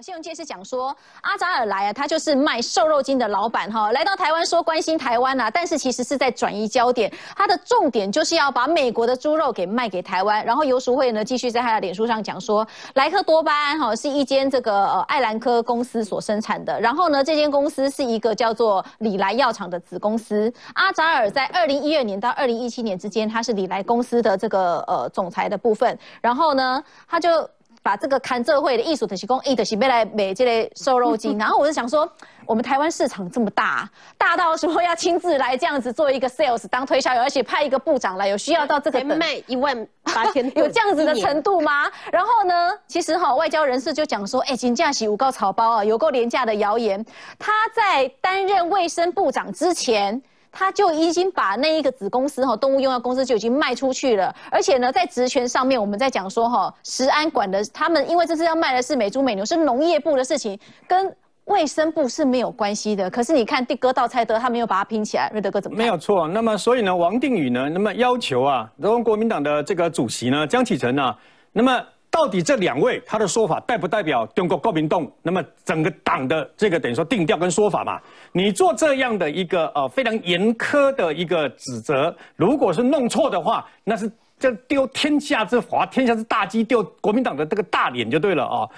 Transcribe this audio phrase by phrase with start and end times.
[0.00, 10.42] 好，新闻界是讲说阿扎尔来啊，他就是卖瘦肉精的老板哈，来到台湾说关心台湾啊，但是其实是在转移焦点，他的重点就是要把美国的猪肉给卖给台湾。
[10.42, 20.50] 然后游淑慧呢，继续在他的脸书上讲说，莱克多巴胺哈是一间这个呃艾兰科公司所生产的，然后呢，这间公司是一个叫做李来药厂的子公司。
[20.72, 27.46] 阿扎尔在二零一二年到二零一七年之间，他是李来公司的这个呃总裁的部分，然后呢，他就。
[27.82, 32.10] 把这个看这会的艺术的提供，一的是要来买这类瘦肉精， 然后我就想说，
[32.44, 41.90] 我们台湾市场这么大，大到说要亲自来这样子做一个 sales 当推销员，而且派一个部长来，有需要到这个卖一万八千， 有这样子的程度吗？
[42.12, 47.04] 然后呢，其实哈，外交人士就讲说，哎，金价喜五高草包啊，有够廉价的谣言。
[47.38, 50.22] 他在担任卫生部长之前。
[50.52, 63.10] 他就已经把那一个子公司哈，动物用药公司就已经卖出去了，而且呢，在职权上面，我们在讲说哈，食安管的他们，因为这次要卖的是美猪美牛，是农业部的事情，跟卫生部是没有关系的。
[63.10, 65.76] 可是你看，地哥道菜德他没有把它拼起来，瑞德哥怎么？
[65.76, 66.26] 没有错。
[66.28, 71.14] 那么所以呢，王定宇呢，那么要求啊，然后国民党的这个主席呢，江启臣呢，
[71.52, 71.82] 那么。
[72.10, 75.06] 到底这两位他的说法代不代表中国国民党？
[75.22, 78.00] 那么整个党的这个等于说定调跟说法嘛？
[78.32, 88.68] 你做这样的一个呃非常严苛的一个指责，如果是弄错的话，那是这丢天下之华，天下之大稽，丢国民党的这个大脸就对了啊。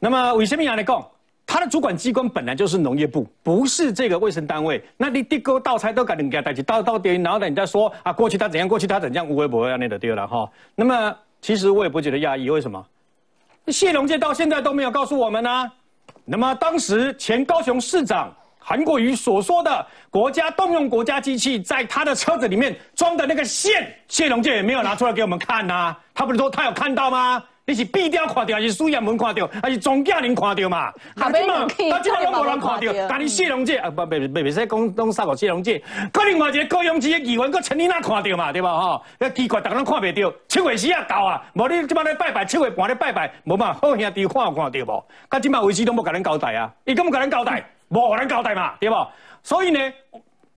[0.00, 1.06] 那么为什么来讲，
[1.46, 4.82] 他的主管机关本来就是农业部，不是这个卫生单位。
[4.96, 10.50] 那你地沟倒菜都敢人家带去到到点，然后呢人家说啊过去他怎样，过去他怎样，无微不微那的丢了哈。
[10.74, 11.16] 那么。
[11.40, 12.84] 其实我也不觉得压抑，为什么？
[13.68, 15.72] 谢龙介到现在都没有告诉我们呢？
[16.24, 25.96] 那么当时前高雄市长韩国瑜所说的国家动用国家机器在他的车子里面装的那个线，谢龙介也没有拿出来给我们看呐。
[26.14, 27.42] 他不是说他有看到吗？
[27.70, 30.92] 你是闭掉看到，还是苏彦文看到，还是庄稼人看到嘛？
[31.14, 35.80] 他今嘛，他今嘛拢无人看到，但你谢龙介啊，不不不，不使讲讲杀个谢龙介，
[36.12, 38.76] 可另外一个高雄市的议员，搁陈丽娜看到嘛，对吧？
[38.76, 45.04] 吼，那奇怪，大家拢看袂到，七月时啊到啊，无你即摆咧拜拜，七月半咧拜拜，无嘛好兄弟看有看到无？
[45.30, 48.96] 甲今嘛为止都无甲咱交代啊，伊根本甲咱交代，无互咱交代嘛，对不？
[49.44, 49.80] 所以呢。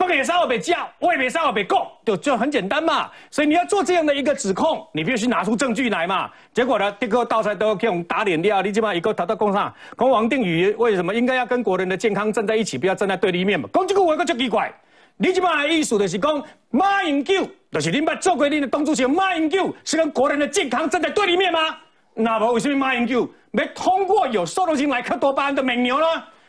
[0.03, 3.09] 不给杀我被叫，我也没杀我被告，就就很简单嘛。
[3.31, 6.29] 所以你要做这样的一个指控，你必须拿出证据来嘛。
[6.53, 13.67] 结果呢，这个倒菜都给我们打脸掉，你起码一个逃到工上，跟王定宇为什么应该要跟国人的健康站在一起，不要站在对立面嘛？
[13.73, 14.71] 讲这个话个就奇怪。
[15.17, 21.59] 你起码的意思就是讲马英九，就是你把做规定的东主席马英九是跟国人的健康站在对立面吗？
[22.15, 26.05] 那么为什么马英九没通过有瘦肉精莱克多巴胺的美牛呢？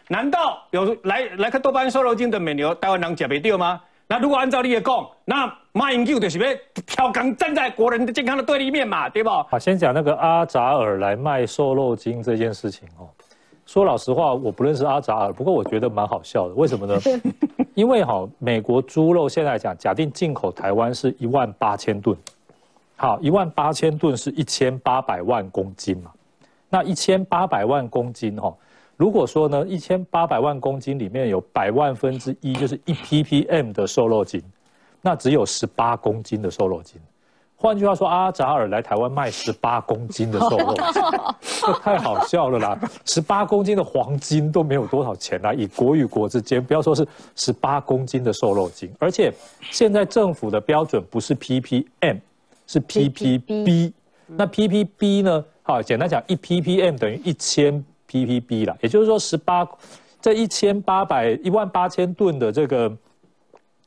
[0.09, 3.81] 难道有来来克多巴胺瘦肉精的美牛台湾人吃不掉吗？
[4.07, 6.45] 那如果按照你的讲，那马英九就是要
[6.87, 9.31] 挑杠站在国人的健康的对立面嘛，对不？
[9.31, 13.09] 好，先讲那个阿扎尔来卖瘦肉精这件事情哦。
[13.65, 16.55] 说老实话，我不认识阿扎尔，不过我觉得蛮好笑的。
[16.55, 17.01] 为什么呢？
[17.73, 22.15] 因为哈，美国猪肉现在讲，假定进口台湾是一万八千吨，
[22.97, 26.11] 好，一万八千吨是一千八百万公斤嘛？
[26.69, 28.55] 那一千八百万公斤哈？
[28.97, 34.43] 如果说呢，一千八百万公斤里面有百万分之一，就是一 ppm 的瘦肉精，
[35.01, 37.01] 那只有十八公斤的瘦肉精。
[37.57, 40.75] 换句话说，阿扎尔来台湾卖十八公斤的瘦肉，
[41.41, 42.79] 这太好笑了啦！
[43.07, 49.33] 十八公斤的黄金都没有多少钱啦，以国与国之间，不要说是十八公斤的瘦肉精，而且
[49.71, 52.19] 现在政府的标准不是 ppm，
[52.67, 53.93] 是 ppb。
[54.27, 55.45] 那 ppb 呢？
[55.63, 57.85] 好，简单讲，一 ppm 等于一千。
[58.11, 59.69] Ppb 了，也就是说十八，
[60.21, 62.97] 这一千八百一万八千吨的这个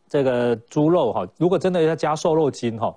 [0.07, 2.95] 这个猪肉哈，如果真的要加瘦肉精哈，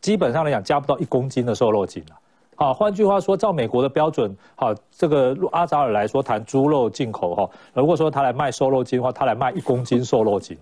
[0.00, 2.16] 基本上来讲加不到一公斤的瘦肉精了。
[2.56, 10.56] 好，换句话说，照美国的标准，好，这个阿扎尔来说谈猪肉进口哈，如果说他来卖瘦肉精的话，他来卖一公斤瘦肉精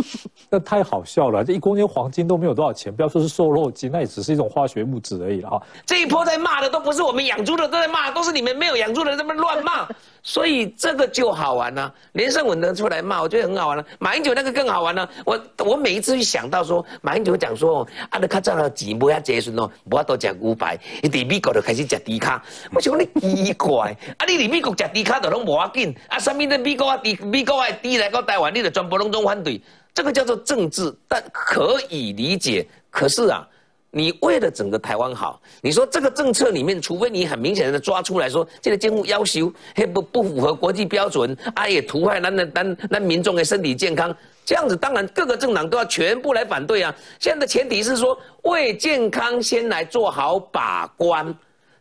[0.50, 5.62] 那太好笑了，这一公斤黄金都没有多少钱，不要说是瘦肉精，那也只是一种化学物质而已了哈。
[5.86, 9.88] 这一波在骂的都不是我们养猪的都在骂，都是你们没有养猪的在那乱骂。
[10.22, 13.84] 所以这个就好玩了，连胜文都出来骂，我觉得很好玩了。
[13.98, 22.42] 马英九那个更好玩了，我我每一次去想到说，马英九讲说，啊，你较早了钱不要节省哦，不要多食牛排，一伫美国就开始食低卡。
[22.74, 29.60] 我想你奇怪，啊，你伫美国食低卡都拢无要紧，啊，什么的美国啊低，美国啊低来到台湾，你就全部拢总反对，
[29.94, 32.66] 这个叫做政治，但可以理解。
[32.90, 33.46] 可是啊。
[33.90, 44.14] 你为了整个台湾好，你说这个政策里面，除非你很明显的抓出来说这个监护要求嘿不不符合国际标准，啊也图害那那那那民众的身体健康，
[44.44, 46.94] 这样子当然各个政党都要全部来反对啊。
[47.18, 51.34] 现在的前提是说为健康先来做好把关，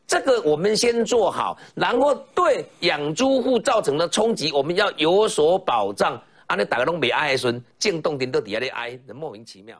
[0.08, 6.20] 这个我们先做好，然后对养猪户造成的冲击，我们要有所保障。
[6.48, 9.76] 啊，那大家拢没哀孙，静动点都底下咧哀，莫名其妙。